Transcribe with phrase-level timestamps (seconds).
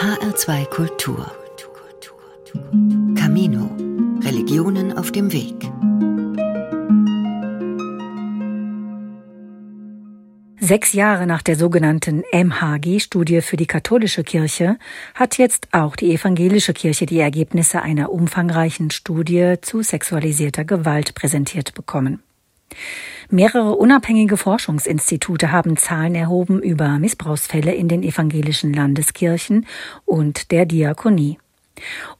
[0.00, 1.30] HR2 Kultur.
[3.14, 3.70] Camino.
[4.22, 5.70] Religionen auf dem Weg.
[10.58, 14.78] Sechs Jahre nach der sogenannten MHG-Studie für die katholische Kirche
[15.14, 21.74] hat jetzt auch die evangelische Kirche die Ergebnisse einer umfangreichen Studie zu sexualisierter Gewalt präsentiert
[21.74, 22.22] bekommen.
[23.28, 29.66] Mehrere unabhängige Forschungsinstitute haben Zahlen erhoben über Missbrauchsfälle in den evangelischen Landeskirchen
[30.04, 31.38] und der Diakonie.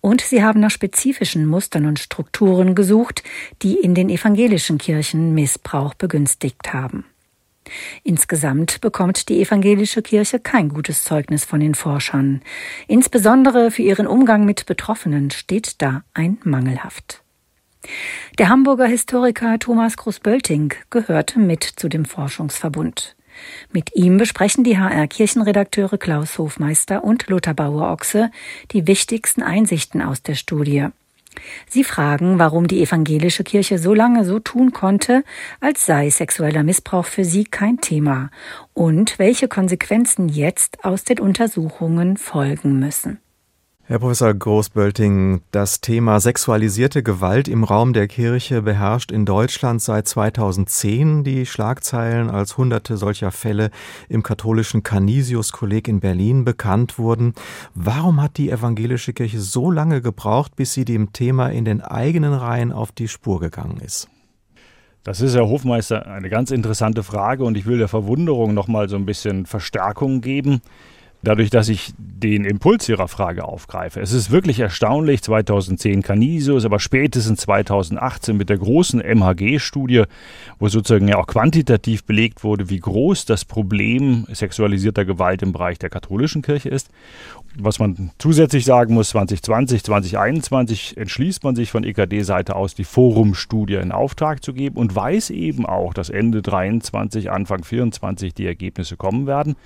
[0.00, 3.22] Und sie haben nach spezifischen Mustern und Strukturen gesucht,
[3.62, 7.04] die in den evangelischen Kirchen Missbrauch begünstigt haben.
[8.02, 12.42] Insgesamt bekommt die evangelische Kirche kein gutes Zeugnis von den Forschern.
[12.88, 17.22] Insbesondere für ihren Umgang mit Betroffenen steht da ein Mangelhaft.
[18.38, 23.16] Der Hamburger Historiker Thomas Groß-Bölting gehörte mit zu dem Forschungsverbund.
[23.72, 28.30] Mit ihm besprechen die HR-Kirchenredakteure Klaus Hofmeister und Lothar Bauer-Ochse
[28.72, 30.88] die wichtigsten Einsichten aus der Studie.
[31.68, 35.24] Sie fragen, warum die evangelische Kirche so lange so tun konnte,
[35.60, 38.30] als sei sexueller Missbrauch für sie kein Thema
[38.74, 43.20] und welche Konsequenzen jetzt aus den Untersuchungen folgen müssen.
[43.90, 50.06] Herr Professor Großbölting, das Thema sexualisierte Gewalt im Raum der Kirche beherrscht in Deutschland seit
[50.06, 53.72] 2010 die Schlagzeilen, als hunderte solcher Fälle
[54.08, 57.34] im katholischen Canisius-Kolleg in Berlin bekannt wurden.
[57.74, 62.32] Warum hat die evangelische Kirche so lange gebraucht, bis sie dem Thema in den eigenen
[62.32, 64.08] Reihen auf die Spur gegangen ist?
[65.02, 68.88] Das ist, Herr Hofmeister, eine ganz interessante Frage und ich will der Verwunderung noch mal
[68.88, 70.62] so ein bisschen Verstärkung geben
[71.22, 74.00] dadurch, dass ich den Impuls Ihrer Frage aufgreife.
[74.00, 80.04] Es ist wirklich erstaunlich, 2010 Canisius, aber spätestens 2018 mit der großen MHG-Studie,
[80.58, 85.78] wo sozusagen ja auch quantitativ belegt wurde, wie groß das Problem sexualisierter Gewalt im Bereich
[85.78, 86.90] der katholischen Kirche ist.
[87.58, 93.74] Was man zusätzlich sagen muss, 2020, 2021 entschließt man sich von EKD-Seite aus, die Forum-Studie
[93.74, 98.96] in Auftrag zu geben und weiß eben auch, dass Ende 23, Anfang 24 die Ergebnisse
[98.96, 99.56] kommen werden.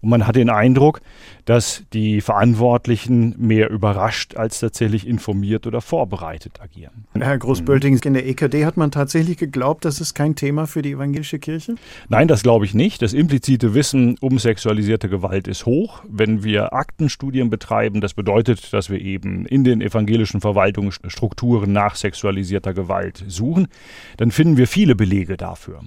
[0.00, 1.00] Und man hat den Eindruck,
[1.44, 7.06] dass die Verantwortlichen mehr überrascht als tatsächlich informiert oder vorbereitet agieren.
[7.18, 10.92] Herr Großbölting, in der EKD hat man tatsächlich geglaubt, das ist kein Thema für die
[10.92, 11.74] evangelische Kirche?
[12.08, 13.02] Nein, das glaube ich nicht.
[13.02, 16.02] Das implizite Wissen um sexualisierte Gewalt ist hoch.
[16.08, 22.74] Wenn wir Aktenstudien betreiben, das bedeutet, dass wir eben in den evangelischen Verwaltungsstrukturen nach sexualisierter
[22.74, 23.68] Gewalt suchen,
[24.16, 25.80] dann finden wir viele Belege dafür.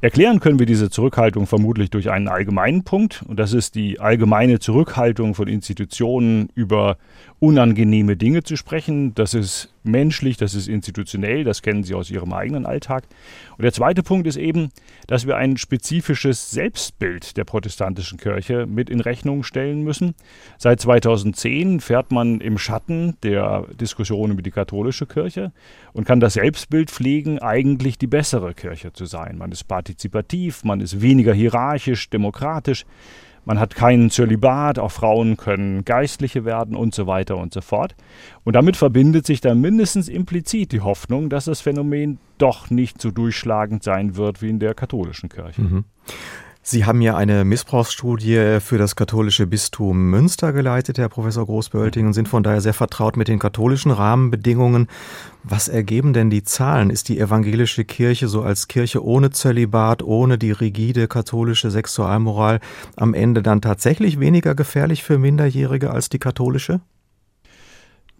[0.00, 4.58] Erklären können wir diese Zurückhaltung vermutlich durch einen allgemeinen Punkt, und das ist die allgemeine
[4.58, 6.96] Zurückhaltung von Institutionen über
[7.40, 9.14] unangenehme Dinge zu sprechen.
[9.14, 13.04] Das ist menschlich, das ist institutionell, das kennen Sie aus Ihrem eigenen Alltag.
[13.56, 14.70] Und der zweite Punkt ist eben,
[15.06, 20.14] dass wir ein spezifisches Selbstbild der protestantischen Kirche mit in Rechnung stellen müssen.
[20.58, 25.52] Seit 2010 fährt man im Schatten der Diskussion über die katholische Kirche
[25.92, 29.38] und kann das Selbstbild pflegen, eigentlich die bessere Kirche zu sein.
[29.38, 32.84] Man ist partizipativ, man ist weniger hierarchisch, demokratisch.
[33.44, 37.94] Man hat keinen Zölibat, auch Frauen können Geistliche werden und so weiter und so fort.
[38.44, 43.10] Und damit verbindet sich dann mindestens implizit die Hoffnung, dass das Phänomen doch nicht so
[43.10, 45.62] durchschlagend sein wird wie in der katholischen Kirche.
[45.62, 45.84] Mhm.
[46.70, 52.12] Sie haben ja eine Missbrauchsstudie für das katholische Bistum Münster geleitet, Herr Professor Großbölting, und
[52.12, 54.86] sind von daher sehr vertraut mit den katholischen Rahmenbedingungen.
[55.44, 56.90] Was ergeben denn die Zahlen?
[56.90, 62.60] Ist die evangelische Kirche so als Kirche ohne Zölibat, ohne die rigide katholische Sexualmoral
[62.96, 66.82] am Ende dann tatsächlich weniger gefährlich für Minderjährige als die katholische?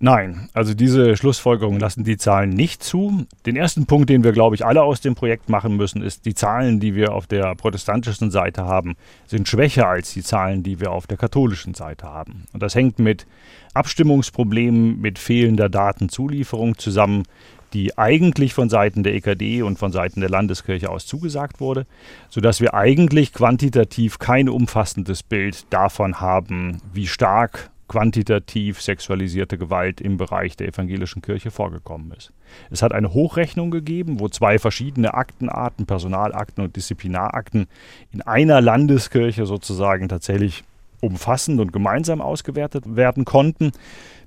[0.00, 3.26] Nein, also diese Schlussfolgerungen lassen die Zahlen nicht zu.
[3.46, 6.34] Den ersten Punkt, den wir, glaube ich, alle aus dem Projekt machen müssen, ist, die
[6.34, 8.94] Zahlen, die wir auf der protestantischen Seite haben,
[9.26, 12.44] sind schwächer als die Zahlen, die wir auf der katholischen Seite haben.
[12.52, 13.26] Und das hängt mit
[13.74, 17.24] Abstimmungsproblemen, mit fehlender Datenzulieferung zusammen,
[17.72, 21.86] die eigentlich von Seiten der EKD und von Seiten der Landeskirche aus zugesagt wurde,
[22.28, 30.18] sodass wir eigentlich quantitativ kein umfassendes Bild davon haben, wie stark quantitativ sexualisierte Gewalt im
[30.18, 32.32] Bereich der evangelischen Kirche vorgekommen ist.
[32.70, 37.66] Es hat eine Hochrechnung gegeben, wo zwei verschiedene Aktenarten, Personalakten und Disziplinarakten
[38.12, 40.64] in einer Landeskirche sozusagen tatsächlich
[41.00, 43.72] umfassend und gemeinsam ausgewertet werden konnten.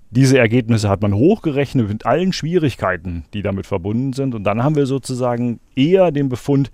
[0.09, 4.35] Diese Ergebnisse hat man hochgerechnet mit allen Schwierigkeiten, die damit verbunden sind.
[4.35, 6.71] Und dann haben wir sozusagen eher den Befund,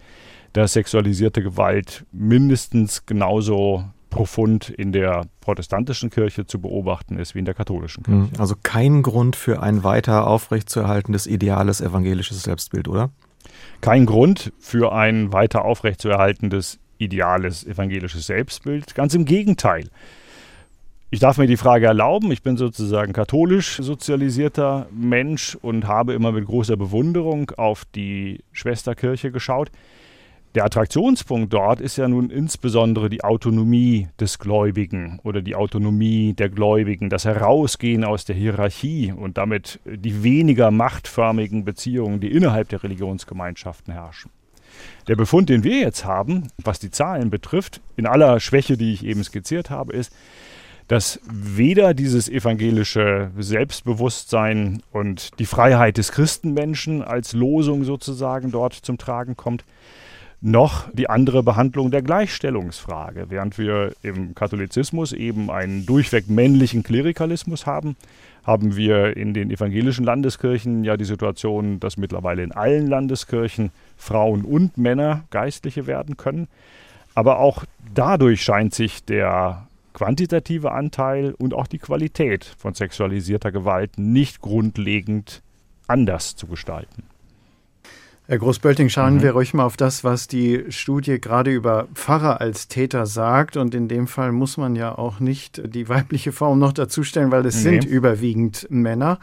[0.53, 7.45] dass sexualisierte Gewalt mindestens genauso profund in der protestantischen Kirche zu beobachten ist wie in
[7.45, 8.19] der katholischen Kirche.
[8.19, 13.11] Hm, also kein Grund für ein weiter aufrechtzuerhaltendes ideales evangelisches Selbstbild, oder?
[13.81, 18.95] Kein Grund für ein weiter aufrechtzuerhaltendes ideales evangelisches Selbstbild.
[18.95, 19.89] Ganz im Gegenteil.
[21.09, 26.33] Ich darf mir die Frage erlauben, ich bin sozusagen katholisch sozialisierter Mensch und habe immer
[26.33, 29.71] mit großer Bewunderung auf die Schwesterkirche geschaut.
[30.55, 36.49] Der Attraktionspunkt dort ist ja nun insbesondere die Autonomie des Gläubigen oder die Autonomie der
[36.49, 42.81] Gläubigen, das Herausgehen aus der Hierarchie und damit die weniger machtförmigen Beziehungen, die innerhalb der
[42.81, 44.31] Religionsgemeinschaften herrschen.
[45.07, 49.05] Der Befund, den wir jetzt haben, was die Zahlen betrifft, in aller Schwäche, die ich
[49.05, 50.11] eben skizziert habe, ist,
[50.87, 58.97] dass weder dieses evangelische Selbstbewusstsein und die Freiheit des Christenmenschen als Losung sozusagen dort zum
[58.97, 59.65] Tragen kommt,
[60.41, 63.25] noch die andere Behandlung der Gleichstellungsfrage.
[63.29, 67.95] Während wir im Katholizismus eben einen durchweg männlichen Klerikalismus haben,
[68.43, 74.45] haben wir in den evangelischen Landeskirchen ja die Situation, dass mittlerweile in allen Landeskirchen Frauen
[74.45, 76.47] und Männer Geistliche werden können.
[77.13, 83.97] Aber auch dadurch scheint sich der quantitative Anteil und auch die Qualität von sexualisierter Gewalt
[83.97, 85.41] nicht grundlegend
[85.87, 87.03] anders zu gestalten.
[88.29, 89.21] Herr Großbölting, schauen mhm.
[89.21, 93.55] wir ruhig mal auf das, was die Studie gerade über Pfarrer als Täter sagt.
[93.55, 97.45] Und in dem Fall muss man ja auch nicht die weibliche Form noch dazustellen, weil
[97.45, 97.79] es nee.
[97.79, 99.19] sind überwiegend Männer.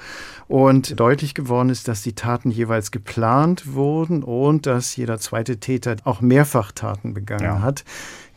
[0.49, 5.97] Und deutlich geworden ist, dass die Taten jeweils geplant wurden und dass jeder zweite Täter
[6.05, 7.61] auch Mehrfachtaten begangen ja.
[7.61, 7.85] hat.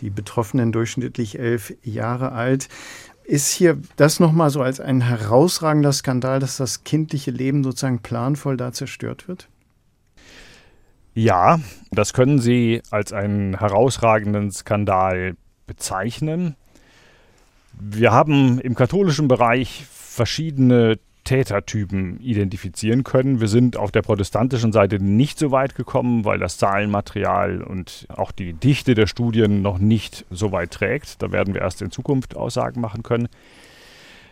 [0.02, 2.68] Die Betroffenen durchschnittlich elf Jahre alt.
[3.24, 8.58] Ist hier das nochmal so als ein herausragender Skandal, dass das kindliche Leben sozusagen planvoll
[8.58, 9.48] da zerstört wird?
[11.18, 11.60] Ja,
[11.90, 15.36] das können Sie als einen herausragenden Skandal
[15.66, 16.56] bezeichnen.
[17.74, 23.42] Wir haben im katholischen Bereich verschiedene Tätertypen identifizieren können.
[23.42, 28.32] Wir sind auf der protestantischen Seite nicht so weit gekommen, weil das Zahlenmaterial und auch
[28.32, 31.24] die Dichte der Studien noch nicht so weit trägt.
[31.24, 33.28] Da werden wir erst in Zukunft Aussagen machen können.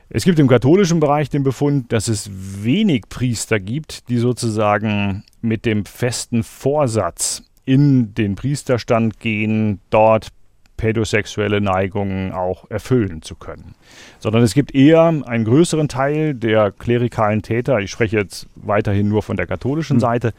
[0.09, 5.65] Es gibt im katholischen Bereich den Befund, dass es wenig Priester gibt, die sozusagen mit
[5.65, 10.29] dem festen Vorsatz in den Priesterstand gehen, dort
[10.77, 13.75] pädosexuelle Neigungen auch erfüllen zu können.
[14.19, 19.23] Sondern es gibt eher einen größeren Teil der klerikalen Täter, ich spreche jetzt weiterhin nur
[19.23, 20.01] von der katholischen hm.
[20.01, 20.33] Seite,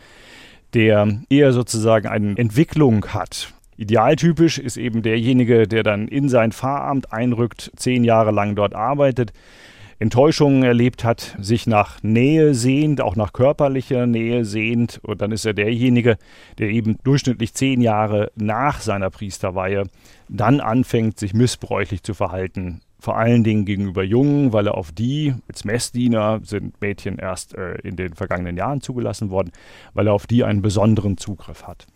[0.75, 7.13] der eher sozusagen eine Entwicklung hat Idealtypisch ist eben derjenige, der dann in sein Pfarramt
[7.13, 9.33] einrückt, zehn Jahre lang dort arbeitet,
[9.99, 15.01] Enttäuschungen erlebt hat, sich nach Nähe sehnt, auch nach körperlicher Nähe sehnt.
[15.03, 16.19] Und dann ist er derjenige,
[16.59, 19.85] der eben durchschnittlich zehn Jahre nach seiner Priesterweihe
[20.29, 25.33] dann anfängt, sich missbräuchlich zu verhalten vor allen Dingen gegenüber Jungen, weil er auf die,
[25.47, 29.53] als Messdiener sind Mädchen erst äh, in den vergangenen Jahren zugelassen worden,
[29.95, 31.87] weil er auf die einen besonderen Zugriff hat.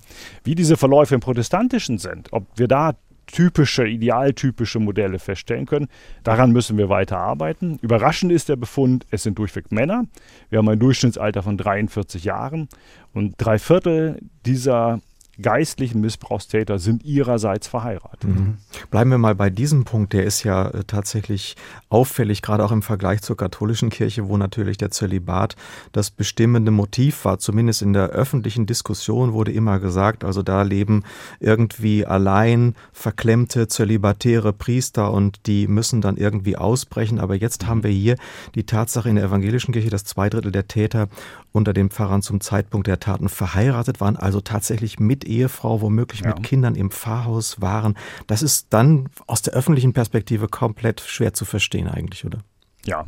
[0.44, 2.94] Wie diese Verläufe im Protestantischen sind, ob wir da
[3.26, 5.88] typische, idealtypische Modelle feststellen können.
[6.22, 7.80] Daran müssen wir weiter arbeiten.
[7.82, 10.04] Überraschend ist der Befund, es sind durchweg Männer.
[10.48, 12.68] Wir haben ein Durchschnittsalter von 43 Jahren
[13.14, 15.00] und drei Viertel dieser
[15.42, 18.24] geistlichen Missbrauchstäter sind ihrerseits verheiratet.
[18.24, 18.58] Mhm.
[18.90, 21.56] Bleiben wir mal bei diesem Punkt, der ist ja äh, tatsächlich
[21.88, 25.56] auffällig, gerade auch im Vergleich zur katholischen Kirche, wo natürlich der Zölibat
[25.92, 27.38] das bestimmende Motiv war.
[27.38, 31.04] Zumindest in der öffentlichen Diskussion wurde immer gesagt, also da leben
[31.40, 37.18] irgendwie allein verklemmte zölibatäre Priester und die müssen dann irgendwie ausbrechen.
[37.18, 38.16] Aber jetzt haben wir hier
[38.54, 41.08] die Tatsache in der evangelischen Kirche, dass zwei Drittel der Täter
[41.52, 46.28] unter den Pfarrern zum Zeitpunkt der Taten verheiratet waren, also tatsächlich mit Ehefrau, womöglich ja.
[46.28, 47.96] mit Kindern im Pfarrhaus waren.
[48.26, 52.38] Das ist dann aus der öffentlichen Perspektive komplett schwer zu verstehen eigentlich, oder?
[52.86, 53.06] Ja,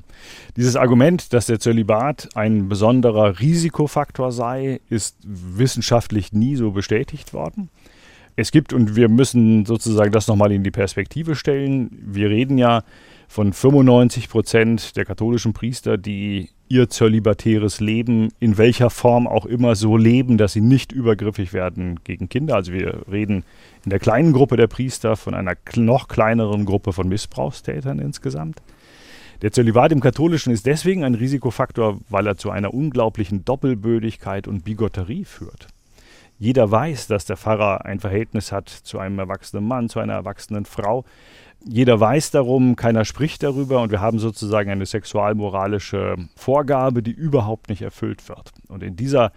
[0.56, 7.70] dieses Argument, dass der Zölibat ein besonderer Risikofaktor sei, ist wissenschaftlich nie so bestätigt worden.
[8.36, 12.82] Es gibt, und wir müssen sozusagen das nochmal in die Perspektive stellen, wir reden ja
[13.32, 19.74] von 95 Prozent der katholischen Priester, die ihr zölibatäres Leben in welcher Form auch immer
[19.74, 22.56] so leben, dass sie nicht übergriffig werden gegen Kinder.
[22.56, 23.44] Also wir reden
[23.84, 28.60] in der kleinen Gruppe der Priester von einer noch kleineren Gruppe von Missbrauchstätern insgesamt.
[29.40, 34.62] Der Zölibat im Katholischen ist deswegen ein Risikofaktor, weil er zu einer unglaublichen Doppelbödigkeit und
[34.62, 35.68] Bigotterie führt.
[36.42, 40.64] Jeder weiß, dass der Pfarrer ein Verhältnis hat zu einem erwachsenen Mann, zu einer erwachsenen
[40.64, 41.04] Frau
[41.66, 47.68] jeder weiß darum, keiner spricht darüber und wir haben sozusagen eine sexualmoralische Vorgabe, die überhaupt
[47.68, 48.52] nicht erfüllt wird.
[48.68, 49.32] Und in dieser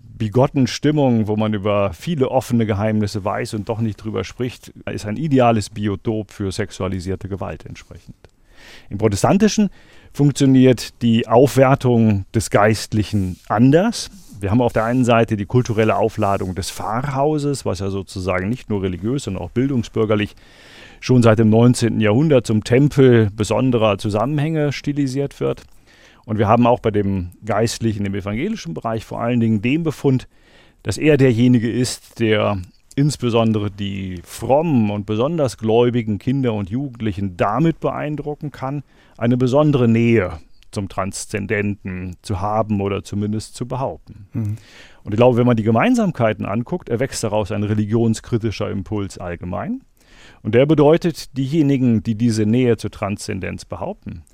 [0.00, 5.06] bigotten Stimmung, wo man über viele offene Geheimnisse weiß und doch nicht drüber spricht, ist
[5.06, 8.16] ein ideales Biotop für sexualisierte Gewalt entsprechend.
[8.90, 9.70] Im Protestantischen
[10.12, 14.10] funktioniert die Aufwertung des Geistlichen anders.
[14.40, 18.70] Wir haben auf der einen Seite die kulturelle Aufladung des Pfarrhauses, was ja sozusagen nicht
[18.70, 20.36] nur religiös, sondern auch bildungsbürgerlich
[21.00, 22.00] schon seit dem 19.
[22.00, 25.64] Jahrhundert zum Tempel besonderer Zusammenhänge stilisiert wird.
[26.24, 30.28] Und wir haben auch bei dem Geistlichen im evangelischen Bereich vor allen Dingen den Befund,
[30.84, 32.58] dass er derjenige ist, der
[32.94, 38.84] insbesondere die frommen und besonders gläubigen Kinder und Jugendlichen damit beeindrucken kann,
[39.16, 40.38] eine besondere Nähe
[40.70, 44.28] zum Transzendenten zu haben oder zumindest zu behaupten.
[44.32, 44.56] Mhm.
[45.04, 49.82] Und ich glaube, wenn man die Gemeinsamkeiten anguckt, erwächst daraus ein religionskritischer Impuls allgemein.
[50.42, 54.24] Und der bedeutet, diejenigen, die diese Nähe zur Transzendenz behaupten,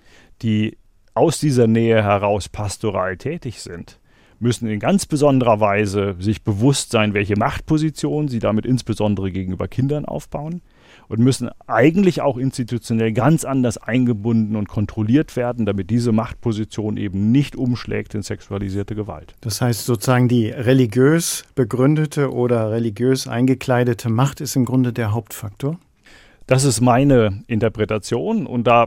[0.43, 0.79] die
[1.15, 4.01] aus dieser Nähe heraus pastoral tätig sind,
[4.41, 10.05] müssen in ganz besonderer Weise sich bewusst sein, welche Machtposition sie damit insbesondere gegenüber Kindern
[10.05, 10.61] aufbauen
[11.09, 17.33] und müssen eigentlich auch institutionell ganz anders eingebunden und kontrolliert werden, damit diese Machtposition eben
[17.33, 19.35] nicht umschlägt in sexualisierte Gewalt.
[19.41, 25.79] Das heißt sozusagen die religiös begründete oder religiös eingekleidete Macht ist im Grunde der Hauptfaktor?
[26.47, 28.87] Das ist meine Interpretation und da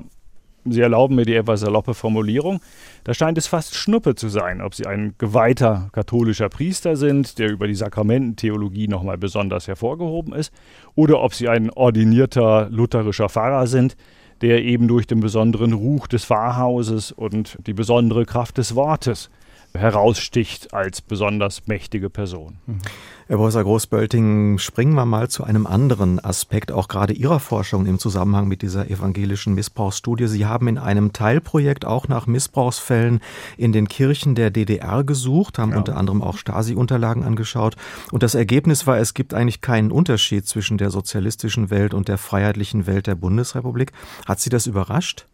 [0.72, 2.60] Sie erlauben mir die etwas saloppe Formulierung.
[3.04, 7.50] Da scheint es fast Schnuppe zu sein, ob Sie ein geweihter katholischer Priester sind, der
[7.50, 10.54] über die Sakramententheologie nochmal besonders hervorgehoben ist,
[10.96, 13.96] oder ob Sie ein ordinierter lutherischer Pfarrer sind,
[14.42, 19.30] der eben durch den besonderen Ruch des Pfarrhauses und die besondere Kraft des Wortes
[19.77, 22.57] heraussticht als besonders mächtige Person.
[22.65, 22.79] Mhm.
[23.27, 28.00] Herr Professor Großbölting, springen wir mal zu einem anderen Aspekt, auch gerade Ihrer Forschung im
[28.00, 30.27] Zusammenhang mit dieser evangelischen Missbrauchsstudie.
[30.27, 33.19] Sie haben in einem Teilprojekt auch nach Missbrauchsfällen
[33.57, 35.77] in den Kirchen der DDR gesucht, haben ja.
[35.77, 37.75] unter anderem auch Stasi-Unterlagen angeschaut.
[38.13, 42.17] Und das Ergebnis war, es gibt eigentlich keinen Unterschied zwischen der sozialistischen Welt und der
[42.17, 43.91] freiheitlichen Welt der Bundesrepublik.
[44.25, 45.25] Hat Sie das überrascht?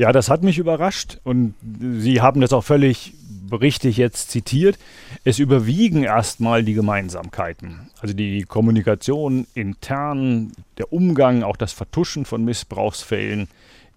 [0.00, 3.12] Ja, das hat mich überrascht und Sie haben das auch völlig
[3.52, 4.78] richtig jetzt zitiert.
[5.24, 7.90] Es überwiegen erstmal die Gemeinsamkeiten.
[8.00, 13.48] Also die Kommunikation intern, der Umgang, auch das Vertuschen von Missbrauchsfällen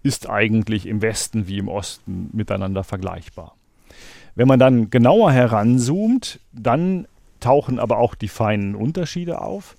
[0.02, 3.54] ist eigentlich im Westen wie im Osten miteinander vergleichbar.
[4.34, 7.06] Wenn man dann genauer heranzoomt, dann
[7.40, 9.74] tauchen aber auch die feinen Unterschiede auf.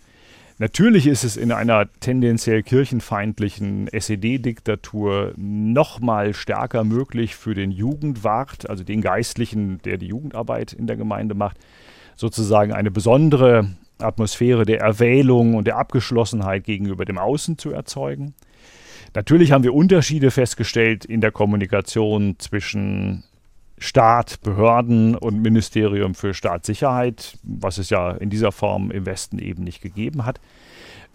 [0.57, 8.69] Natürlich ist es in einer tendenziell kirchenfeindlichen SED-Diktatur noch mal stärker möglich für den Jugendwart,
[8.69, 11.57] also den Geistlichen, der die Jugendarbeit in der Gemeinde macht,
[12.15, 18.33] sozusagen eine besondere Atmosphäre der Erwählung und der Abgeschlossenheit gegenüber dem Außen zu erzeugen.
[19.13, 23.25] Natürlich haben wir Unterschiede festgestellt in der Kommunikation zwischen
[23.77, 29.63] Staat, Behörden und Ministerium für Staatssicherheit, was es ja in dieser Form im Westen eben
[29.63, 30.39] nicht gegeben hat.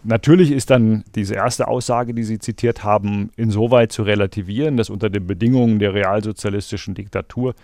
[0.03, 5.11] Natürlich ist dann diese erste Aussage, die Sie zitiert haben, insoweit zu relativieren, dass unter
[5.11, 7.55] den Bedingungen der realsozialistischen Diktatur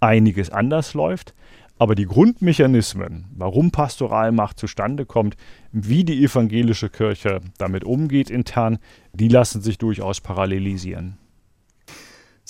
[0.00, 1.34] einiges anders läuft.
[1.78, 5.36] Aber die Grundmechanismen, warum Pastoralmacht zustande kommt,
[5.72, 8.78] wie die evangelische Kirche damit umgeht intern,
[9.12, 11.18] die lassen sich durchaus parallelisieren.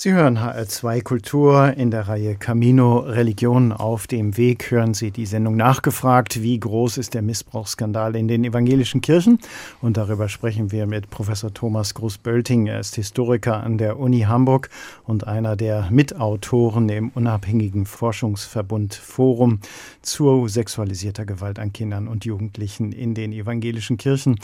[0.01, 4.71] Sie hören HR2 Kultur in der Reihe Camino Religion auf dem Weg.
[4.71, 9.39] Hören Sie die Sendung nachgefragt, wie groß ist der Missbrauchsskandal in den evangelischen Kirchen?
[9.81, 12.67] Und darüber sprechen wir mit Professor Thomas Groß-Bölting.
[12.67, 14.69] Er ist Historiker an der Uni Hamburg
[15.03, 19.59] und einer der Mitautoren im unabhängigen Forschungsverbund Forum
[20.01, 24.39] zur sexualisierter Gewalt an Kindern und Jugendlichen in den evangelischen Kirchen.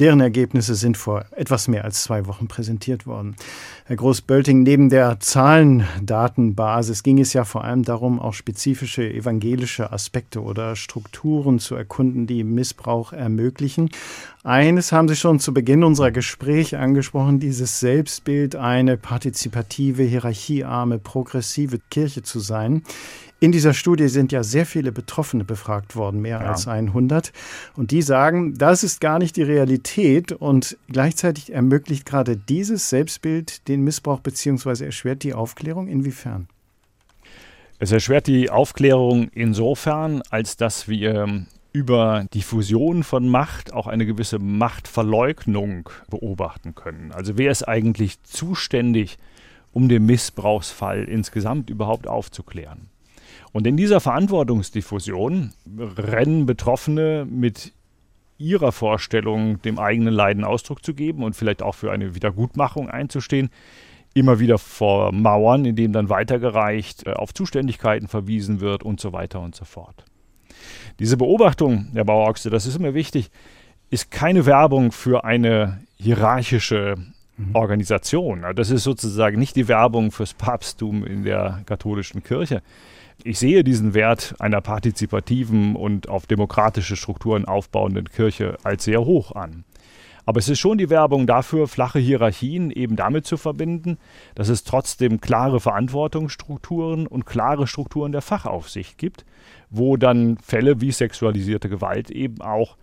[0.00, 3.36] Deren Ergebnisse sind vor etwas mehr als zwei Wochen präsentiert worden.
[3.84, 10.42] Herr Groß-Bölting, neben der Zahlendatenbasis ging es ja vor allem darum, auch spezifische evangelische Aspekte
[10.42, 13.90] oder Strukturen zu erkunden, die Missbrauch ermöglichen.
[14.42, 21.78] Eines haben Sie schon zu Beginn unserer Gespräche angesprochen, dieses Selbstbild, eine partizipative, hierarchiearme, progressive
[21.90, 22.84] Kirche zu sein.
[23.42, 26.50] In dieser Studie sind ja sehr viele Betroffene befragt worden, mehr ja.
[26.50, 27.32] als 100.
[27.74, 33.66] Und die sagen, das ist gar nicht die Realität und gleichzeitig ermöglicht gerade dieses Selbstbild
[33.66, 34.84] den Missbrauch bzw.
[34.84, 35.88] erschwert die Aufklärung.
[35.88, 36.48] Inwiefern?
[37.78, 44.04] Es erschwert die Aufklärung insofern, als dass wir über die Fusion von Macht auch eine
[44.04, 47.10] gewisse Machtverleugnung beobachten können.
[47.12, 49.16] Also wer ist eigentlich zuständig,
[49.72, 52.90] um den Missbrauchsfall insgesamt überhaupt aufzuklären?
[53.52, 55.52] Und in dieser Verantwortungsdiffusion
[55.96, 57.72] rennen Betroffene mit
[58.38, 63.50] ihrer Vorstellung, dem eigenen Leiden Ausdruck zu geben und vielleicht auch für eine Wiedergutmachung einzustehen,
[64.14, 69.12] immer wieder vor Mauern, in denen dann weitergereicht, äh, auf Zuständigkeiten verwiesen wird und so
[69.12, 70.04] weiter und so fort.
[70.98, 73.30] Diese Beobachtung, Herr Bauerachse, das ist immer wichtig,
[73.90, 76.96] ist keine Werbung für eine hierarchische
[77.36, 77.54] mhm.
[77.54, 78.44] Organisation.
[78.54, 82.62] Das ist sozusagen nicht die Werbung fürs Papsttum in der katholischen Kirche,
[83.24, 89.32] ich sehe diesen Wert einer partizipativen und auf demokratische Strukturen aufbauenden Kirche als sehr hoch
[89.32, 89.64] an.
[90.26, 93.98] Aber es ist schon die Werbung dafür, flache Hierarchien eben damit zu verbinden,
[94.34, 99.24] dass es trotzdem klare Verantwortungsstrukturen und klare Strukturen der Fachaufsicht gibt,
[99.70, 102.76] wo dann Fälle wie sexualisierte Gewalt eben auch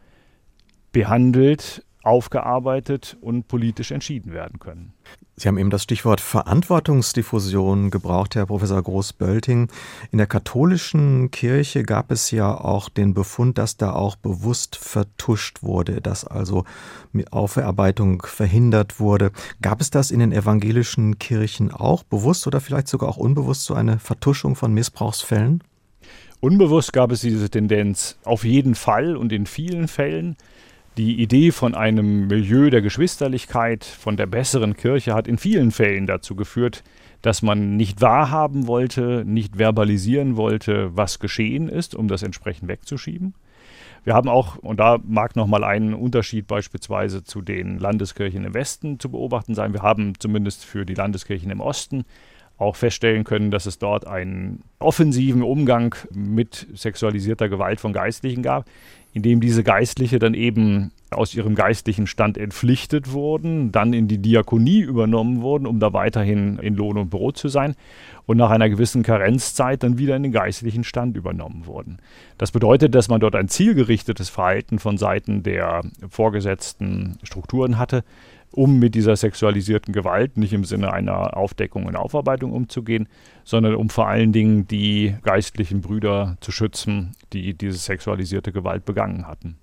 [0.91, 4.93] behandelt aufgearbeitet und politisch entschieden werden können.
[5.39, 9.69] Sie haben eben das Stichwort Verantwortungsdiffusion gebraucht, Herr Professor Groß-Bölting.
[10.11, 15.61] In der katholischen Kirche gab es ja auch den Befund, dass da auch bewusst vertuscht
[15.61, 16.63] wurde, dass also
[17.29, 19.31] Aufarbeitung verhindert wurde.
[19.61, 23.75] Gab es das in den evangelischen Kirchen auch bewusst oder vielleicht sogar auch unbewusst so
[23.75, 25.63] eine Vertuschung von Missbrauchsfällen?
[26.39, 30.35] Unbewusst gab es diese Tendenz auf jeden Fall und in vielen Fällen.
[30.97, 36.07] Die Idee von einem Milieu der Geschwisterlichkeit, von der besseren Kirche hat in vielen Fällen
[36.07, 36.83] dazu geführt,
[37.21, 43.35] dass man nicht wahrhaben wollte, nicht verbalisieren wollte, was geschehen ist, um das entsprechend wegzuschieben.
[44.05, 48.99] Wir haben auch, und da mag nochmal ein Unterschied beispielsweise zu den Landeskirchen im Westen
[48.99, 52.05] zu beobachten sein, wir haben zumindest für die Landeskirchen im Osten
[52.57, 58.65] auch feststellen können, dass es dort einen offensiven Umgang mit sexualisierter Gewalt von Geistlichen gab
[59.17, 64.81] indem diese Geistliche dann eben aus ihrem geistlichen Stand entpflichtet wurden, dann in die Diakonie
[64.81, 67.75] übernommen wurden, um da weiterhin in Lohn und Brot zu sein
[68.27, 71.97] und nach einer gewissen Karenzzeit dann wieder in den geistlichen Stand übernommen wurden.
[72.37, 78.03] Das bedeutet, dass man dort ein zielgerichtetes Verhalten von Seiten der vorgesetzten Strukturen hatte,
[78.51, 83.07] um mit dieser sexualisierten Gewalt nicht im Sinne einer Aufdeckung und Aufarbeitung umzugehen,
[83.43, 89.27] sondern um vor allen Dingen die geistlichen Brüder zu schützen, die diese sexualisierte Gewalt begangen
[89.27, 89.57] hatten.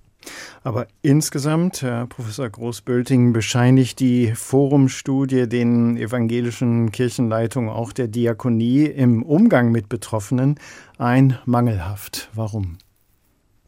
[0.62, 9.22] Aber insgesamt, Herr Professor Großbölting, bescheinigt die Forumstudie den evangelischen Kirchenleitungen, auch der Diakonie, im
[9.22, 10.58] Umgang mit Betroffenen
[10.98, 12.30] ein mangelhaft.
[12.32, 12.78] Warum?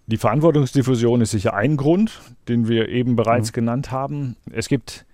[0.09, 3.55] Die Verantwortungsdiffusion ist sicher ein Grund, den wir eben bereits mhm.
[3.55, 4.37] genannt haben.
[4.53, 5.05] Es gibt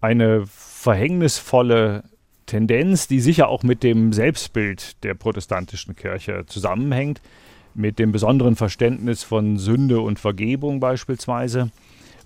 [0.00, 2.04] eine verhängnisvolle
[2.46, 7.20] Tendenz, die sicher auch mit dem Selbstbild der protestantischen Kirche zusammenhängt,
[7.74, 11.70] mit dem besonderen Verständnis von Sünde und Vergebung beispielsweise,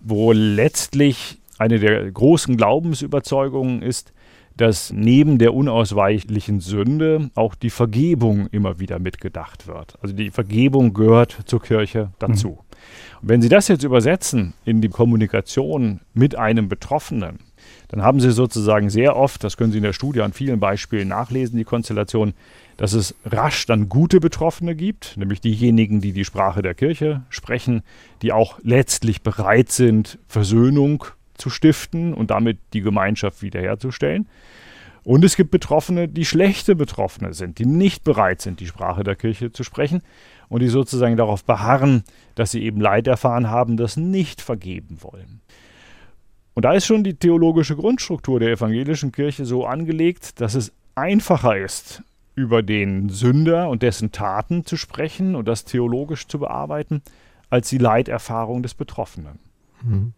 [0.01, 4.12] wo letztlich eine der großen Glaubensüberzeugungen ist,
[4.57, 9.99] dass neben der unausweichlichen Sünde auch die Vergebung immer wieder mitgedacht wird.
[10.01, 12.49] Also die Vergebung gehört zur Kirche dazu.
[12.49, 12.59] Mhm.
[13.23, 17.38] Und wenn Sie das jetzt übersetzen in die Kommunikation mit einem Betroffenen,
[17.88, 21.09] dann haben Sie sozusagen sehr oft, das können Sie in der Studie an vielen Beispielen
[21.09, 22.35] nachlesen, die Konstellation,
[22.77, 27.83] dass es rasch dann gute Betroffene gibt, nämlich diejenigen, die die Sprache der Kirche sprechen,
[28.23, 31.05] die auch letztlich bereit sind, Versöhnung
[31.37, 34.29] zu stiften und damit die Gemeinschaft wiederherzustellen.
[35.05, 39.16] Und es gibt Betroffene, die schlechte Betroffene sind, die nicht bereit sind, die Sprache der
[39.16, 40.03] Kirche zu sprechen
[40.49, 45.40] und die sozusagen darauf beharren, dass sie eben Leid erfahren haben, das nicht vergeben wollen.
[46.55, 51.59] Und da ist schon die theologische Grundstruktur der evangelischen Kirche so angelegt, dass es einfacher
[51.59, 52.03] ist,
[52.37, 57.03] über den Sünder und dessen Taten zu sprechen und das theologisch zu bearbeiten,
[57.51, 59.38] als die Leiterfahrung des Betroffenen.
[59.83, 60.12] Mhm.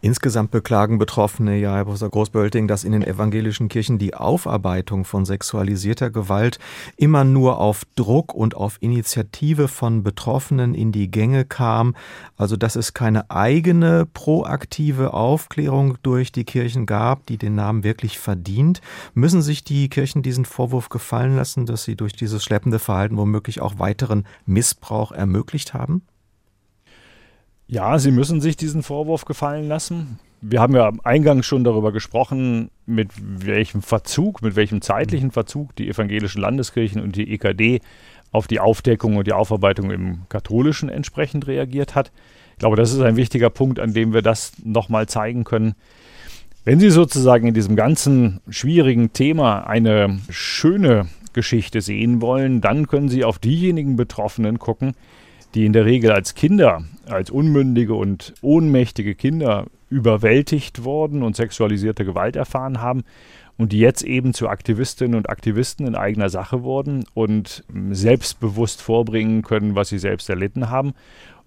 [0.00, 5.24] Insgesamt beklagen Betroffene, ja, Herr Professor Großbölting, dass in den evangelischen Kirchen die Aufarbeitung von
[5.24, 6.58] sexualisierter Gewalt
[6.96, 11.94] immer nur auf Druck und auf Initiative von Betroffenen in die Gänge kam,
[12.36, 18.18] also dass es keine eigene proaktive Aufklärung durch die Kirchen gab, die den Namen wirklich
[18.18, 18.80] verdient.
[19.14, 23.60] Müssen sich die Kirchen diesen Vorwurf gefallen lassen, dass sie durch dieses schleppende Verhalten womöglich
[23.60, 26.02] auch weiteren Missbrauch ermöglicht haben?
[27.66, 30.18] Ja, sie müssen sich diesen Vorwurf gefallen lassen.
[30.40, 35.88] Wir haben ja eingangs schon darüber gesprochen, mit welchem Verzug, mit welchem zeitlichen Verzug die
[35.88, 37.80] evangelischen Landeskirchen und die EKD
[38.32, 42.10] auf die Aufdeckung und die Aufarbeitung im Katholischen entsprechend reagiert hat.
[42.52, 45.74] Ich glaube, das ist ein wichtiger Punkt, an dem wir das nochmal zeigen können.
[46.64, 53.08] Wenn Sie sozusagen in diesem ganzen schwierigen Thema eine schöne Geschichte sehen wollen, dann können
[53.08, 54.94] Sie auf diejenigen Betroffenen gucken,
[55.54, 62.04] die in der Regel als Kinder, als unmündige und ohnmächtige Kinder überwältigt worden und sexualisierte
[62.04, 63.04] Gewalt erfahren haben
[63.58, 69.42] und die jetzt eben zu Aktivistinnen und Aktivisten in eigener Sache wurden und selbstbewusst vorbringen
[69.42, 70.94] können, was sie selbst erlitten haben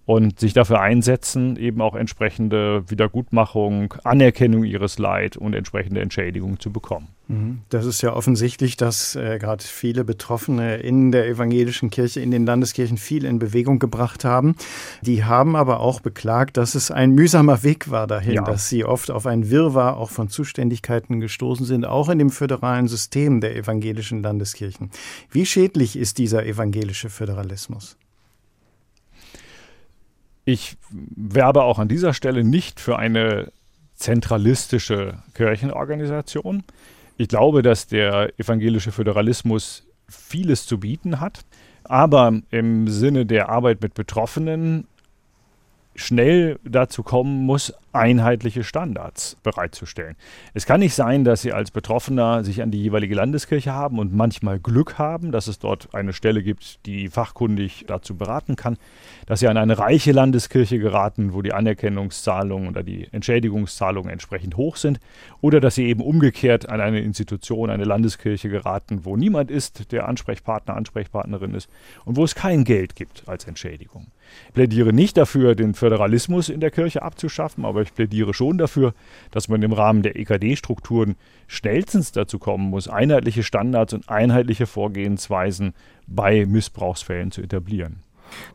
[0.06, 6.72] und sich dafür einsetzen, eben auch entsprechende Wiedergutmachung, Anerkennung ihres Leid und entsprechende Entschädigung zu
[6.72, 7.08] bekommen.
[7.26, 7.62] Mhm.
[7.70, 12.46] Das ist ja offensichtlich, dass äh, gerade viele Betroffene in der evangelischen Kirche, in den
[12.46, 14.54] Landeskirchen viel in Bewegung gebracht haben.
[15.02, 18.44] Die haben aber auch beklagt, dass es ein mühsamer Weg war dahin, ja.
[18.44, 22.86] dass sie oft auf ein Wirrwarr auch von Zuständigkeiten gestoßen sind, auch in dem föderalen
[22.86, 24.90] System der evangelischen Landeskirchen.
[25.32, 27.96] Wie schädlich ist dieser evangelische Föderalismus?
[30.48, 33.50] Ich werbe auch an dieser Stelle nicht für eine
[33.96, 36.62] zentralistische Kirchenorganisation.
[37.16, 41.40] Ich glaube, dass der evangelische Föderalismus vieles zu bieten hat,
[41.82, 44.86] aber im Sinne der Arbeit mit Betroffenen
[45.96, 50.16] schnell dazu kommen muss, einheitliche Standards bereitzustellen.
[50.54, 54.14] Es kann nicht sein, dass Sie als Betroffener sich an die jeweilige Landeskirche haben und
[54.14, 58.76] manchmal Glück haben, dass es dort eine Stelle gibt, die fachkundig dazu beraten kann,
[59.26, 64.76] dass Sie an eine reiche Landeskirche geraten, wo die Anerkennungszahlungen oder die Entschädigungszahlungen entsprechend hoch
[64.76, 65.00] sind,
[65.40, 70.08] oder dass Sie eben umgekehrt an eine Institution, eine Landeskirche geraten, wo niemand ist, der
[70.08, 71.68] Ansprechpartner, Ansprechpartnerin ist
[72.04, 74.08] und wo es kein Geld gibt als Entschädigung.
[74.48, 78.94] Ich plädiere nicht dafür, den Föderalismus in der Kirche abzuschaffen, aber ich plädiere schon dafür,
[79.30, 85.74] dass man im Rahmen der EKD-Strukturen schnellstens dazu kommen muss, einheitliche Standards und einheitliche Vorgehensweisen
[86.06, 88.02] bei Missbrauchsfällen zu etablieren.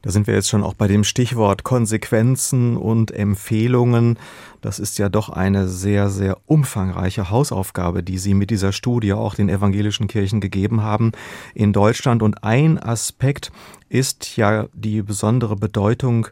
[0.02, 4.18] Da sind wir jetzt schon auch bei dem Stichwort Konsequenzen und Empfehlungen.
[4.60, 9.36] Das ist ja doch eine sehr, sehr umfangreiche Hausaufgabe, die Sie mit dieser Studie auch
[9.36, 11.12] den evangelischen Kirchen gegeben haben
[11.54, 12.22] in Deutschland.
[12.22, 13.52] Und ein Aspekt
[13.90, 16.28] ist ja die besondere Bedeutung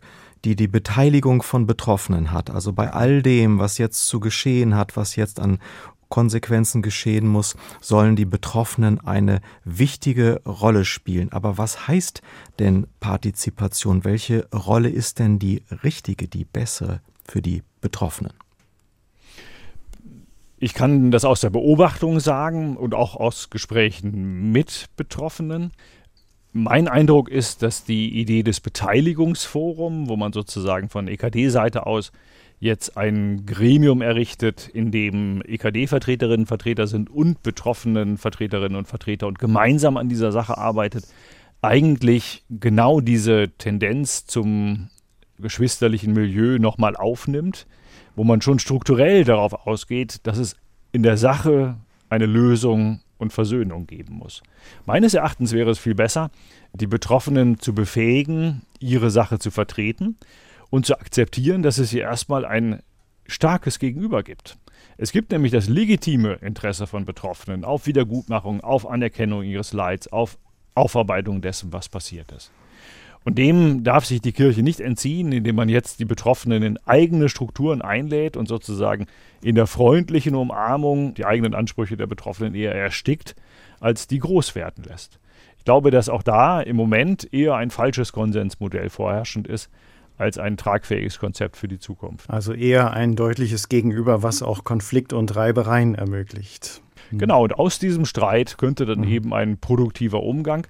[0.45, 2.49] die die Beteiligung von Betroffenen hat.
[2.49, 5.59] Also bei all dem, was jetzt zu geschehen hat, was jetzt an
[6.09, 11.31] Konsequenzen geschehen muss, sollen die Betroffenen eine wichtige Rolle spielen.
[11.31, 12.21] Aber was heißt
[12.57, 14.03] denn Partizipation?
[14.03, 18.33] Welche Rolle ist denn die richtige, die bessere für die Betroffenen?
[20.61, 25.71] Ich kann das aus der Beobachtung sagen und auch aus Gesprächen mit Betroffenen.
[26.51, 32.11] Mein Eindruck ist, dass die Idee des Beteiligungsforums, wo man sozusagen von EKD-Seite aus
[32.59, 39.27] jetzt ein Gremium errichtet, in dem EKD-Vertreterinnen und Vertreter sind und betroffenen Vertreterinnen und Vertreter
[39.27, 41.05] und gemeinsam an dieser Sache arbeitet,
[41.61, 44.89] eigentlich genau diese Tendenz zum
[45.37, 47.67] geschwisterlichen Milieu nochmal aufnimmt,
[48.15, 50.55] wo man schon strukturell darauf ausgeht, dass es
[50.91, 51.77] in der Sache
[52.09, 54.41] eine Lösung und Versöhnung geben muss.
[54.87, 56.31] Meines Erachtens wäre es viel besser,
[56.73, 60.17] die Betroffenen zu befähigen, ihre Sache zu vertreten
[60.71, 62.81] und zu akzeptieren, dass es hier erstmal ein
[63.27, 64.57] starkes Gegenüber gibt.
[64.97, 70.37] Es gibt nämlich das legitime Interesse von Betroffenen auf Wiedergutmachung, auf Anerkennung ihres Leids, auf
[70.73, 72.51] Aufarbeitung dessen, was passiert ist.
[73.25, 77.29] Und dem darf sich die Kirche nicht entziehen, indem man jetzt die Betroffenen in eigene
[77.29, 79.07] Strukturen einlädt und sozusagen
[79.43, 83.35] in der freundlichen Umarmung die eigenen Ansprüche der Betroffenen eher erstickt,
[83.79, 85.19] als die groß werden lässt.
[85.57, 89.69] Ich glaube, dass auch da im Moment eher ein falsches Konsensmodell vorherrschend ist,
[90.17, 92.29] als ein tragfähiges Konzept für die Zukunft.
[92.29, 96.81] Also eher ein deutliches Gegenüber, was auch Konflikt und Reibereien ermöglicht.
[97.09, 97.19] Hm.
[97.19, 99.07] Genau, und aus diesem Streit könnte dann mhm.
[99.07, 100.67] eben ein produktiver Umgang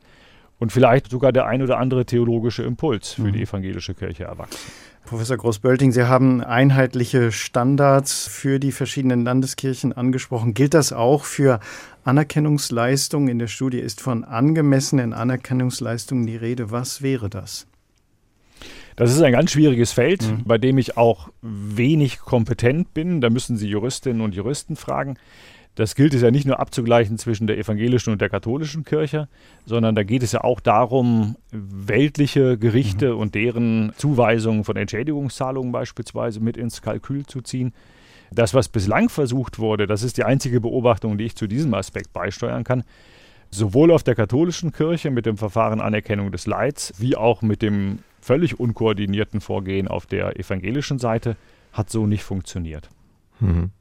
[0.60, 3.34] und vielleicht sogar der ein oder andere theologische Impuls für mhm.
[3.34, 4.72] die evangelische Kirche erwachsen.
[5.06, 10.54] Professor Groß-Bölting, Sie haben einheitliche Standards für die verschiedenen Landeskirchen angesprochen.
[10.54, 11.60] Gilt das auch für
[12.04, 13.28] Anerkennungsleistungen?
[13.30, 16.70] In der Studie ist von angemessenen Anerkennungsleistungen die Rede.
[16.70, 17.66] Was wäre das?
[18.98, 20.44] Das ist ein ganz schwieriges Feld, mhm.
[20.44, 23.22] bei dem ich auch wenig kompetent bin.
[23.22, 25.18] Da müssen Sie Juristinnen und Juristen fragen.
[25.80, 29.30] Das gilt es ja nicht nur abzugleichen zwischen der evangelischen und der katholischen Kirche,
[29.66, 33.20] sondern da geht es ja auch darum, weltliche Gerichte mhm.
[33.20, 37.72] und deren Zuweisungen von Entschädigungszahlungen beispielsweise mit ins Kalkül zu ziehen.
[38.30, 42.12] Das, was bislang versucht wurde, das ist die einzige Beobachtung, die ich zu diesem Aspekt
[42.12, 42.84] beisteuern kann,
[43.50, 48.00] sowohl auf der katholischen Kirche mit dem Verfahren Anerkennung des Leids, wie auch mit dem
[48.20, 51.38] völlig unkoordinierten Vorgehen auf der evangelischen Seite
[51.72, 52.90] hat so nicht funktioniert.
[53.40, 53.72] Mhm.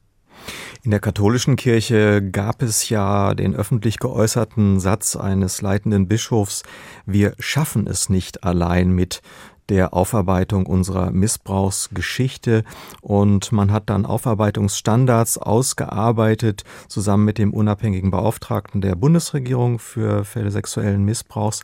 [0.83, 6.63] In der katholischen Kirche gab es ja den öffentlich geäußerten Satz eines leitenden Bischofs,
[7.05, 9.21] wir schaffen es nicht allein mit
[9.69, 12.63] der Aufarbeitung unserer Missbrauchsgeschichte
[13.01, 20.51] und man hat dann Aufarbeitungsstandards ausgearbeitet zusammen mit dem unabhängigen Beauftragten der Bundesregierung für Fälle
[20.51, 21.63] sexuellen Missbrauchs.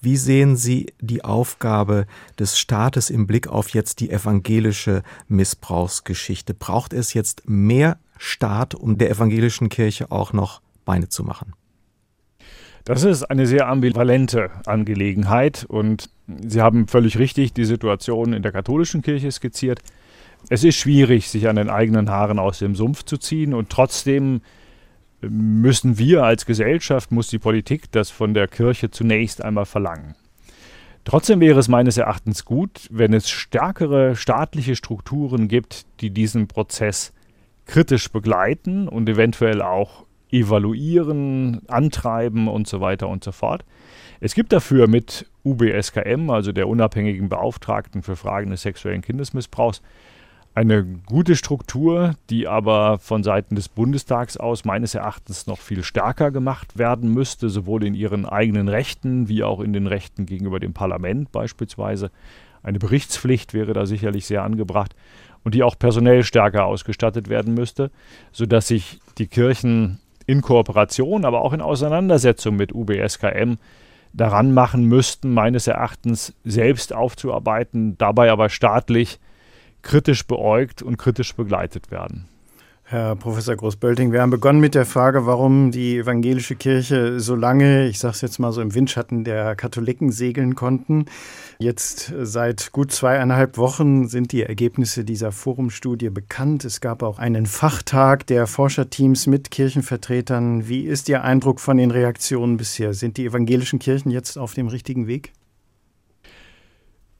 [0.00, 2.06] Wie sehen Sie die Aufgabe
[2.38, 6.54] des Staates im Blick auf jetzt die evangelische Missbrauchsgeschichte?
[6.54, 11.54] Braucht es jetzt mehr Staat, um der evangelischen Kirche auch noch Beine zu machen?
[12.84, 18.52] Das ist eine sehr ambivalente Angelegenheit und Sie haben völlig richtig die Situation in der
[18.52, 19.80] katholischen Kirche skizziert.
[20.48, 24.40] Es ist schwierig, sich an den eigenen Haaren aus dem Sumpf zu ziehen und trotzdem
[25.20, 30.14] müssen wir als Gesellschaft, muss die Politik das von der Kirche zunächst einmal verlangen.
[31.04, 37.12] Trotzdem wäre es meines Erachtens gut, wenn es stärkere staatliche Strukturen gibt, die diesen Prozess
[37.64, 43.64] kritisch begleiten und eventuell auch evaluieren, antreiben und so weiter und so fort.
[44.20, 49.82] Es gibt dafür mit UBSKM, also der unabhängigen Beauftragten für Fragen des sexuellen Kindesmissbrauchs,
[50.54, 56.30] eine gute Struktur, die aber von Seiten des Bundestags aus meines Erachtens noch viel stärker
[56.30, 60.72] gemacht werden müsste, sowohl in ihren eigenen Rechten wie auch in den Rechten gegenüber dem
[60.72, 62.10] Parlament beispielsweise.
[62.62, 64.96] Eine Berichtspflicht wäre da sicherlich sehr angebracht
[65.44, 67.90] und die auch personell stärker ausgestattet werden müsste,
[68.32, 73.58] sodass sich die Kirchen in Kooperation, aber auch in Auseinandersetzung mit UBSKM
[74.16, 79.20] daran machen müssten, meines Erachtens selbst aufzuarbeiten, dabei aber staatlich
[79.82, 82.28] kritisch beäugt und kritisch begleitet werden.
[82.88, 87.88] Herr Professor Großbölting, wir haben begonnen mit der Frage, warum die evangelische Kirche so lange,
[87.88, 91.06] ich sage es jetzt mal so im Windschatten der Katholiken segeln konnten.
[91.58, 96.64] Jetzt seit gut zweieinhalb Wochen sind die Ergebnisse dieser Forumstudie bekannt.
[96.64, 100.68] Es gab auch einen Fachtag der Forscherteams mit Kirchenvertretern.
[100.68, 102.94] Wie ist Ihr Eindruck von den Reaktionen bisher?
[102.94, 105.32] Sind die evangelischen Kirchen jetzt auf dem richtigen Weg?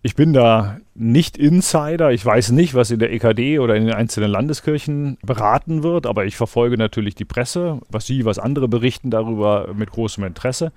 [0.07, 2.13] Ich bin da nicht Insider.
[2.13, 6.27] Ich weiß nicht, was in der EKD oder in den einzelnen Landeskirchen beraten wird, aber
[6.27, 10.71] ich verfolge natürlich die Presse, was Sie, was andere berichten darüber mit großem Interesse.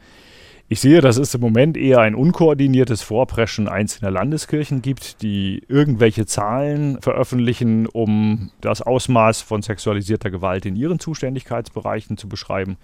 [0.68, 6.26] Ich sehe, dass es im Moment eher ein unkoordiniertes Vorpreschen einzelner Landeskirchen gibt, die irgendwelche
[6.26, 12.78] Zahlen veröffentlichen, um das Ausmaß von sexualisierter Gewalt in ihren Zuständigkeitsbereichen zu beschreiben.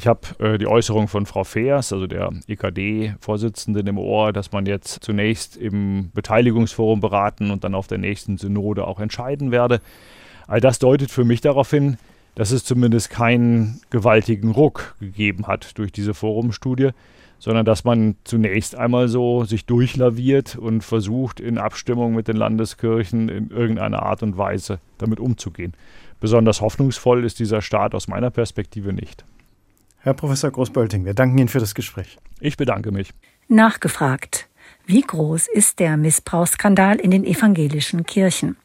[0.00, 4.64] Ich habe äh, die Äußerung von Frau Feers, also der EKD-Vorsitzenden, im Ohr, dass man
[4.64, 9.82] jetzt zunächst im Beteiligungsforum beraten und dann auf der nächsten Synode auch entscheiden werde.
[10.46, 11.98] All das deutet für mich darauf hin,
[12.34, 16.92] dass es zumindest keinen gewaltigen Ruck gegeben hat durch diese Forumstudie,
[17.38, 23.28] sondern dass man zunächst einmal so sich durchlaviert und versucht, in Abstimmung mit den Landeskirchen
[23.28, 25.74] in irgendeiner Art und Weise damit umzugehen.
[26.20, 29.26] Besonders hoffnungsvoll ist dieser Start aus meiner Perspektive nicht.
[30.02, 32.16] Herr Professor Großbölting, wir danken Ihnen für das Gespräch.
[32.40, 33.10] Ich bedanke mich.
[33.48, 34.48] Nachgefragt.
[34.86, 38.56] Wie groß ist der Missbrauchsskandal in den evangelischen Kirchen?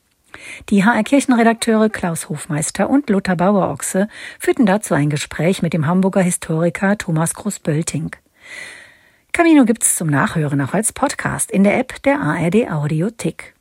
[0.69, 4.07] Die HR Kirchenredakteure Klaus Hofmeister und Lothar Bauerochse
[4.39, 8.15] führten dazu ein Gespräch mit dem Hamburger Historiker Thomas Großbölting.
[9.33, 13.54] Camino gibt's zum Nachhören auch als Podcast in der App der ARD Audiothek.